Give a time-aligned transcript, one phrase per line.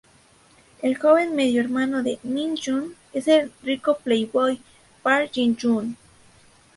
[0.81, 4.59] El joven medio hermano de Min Joon es el rico playboy,
[5.03, 5.95] Park Jae Joon.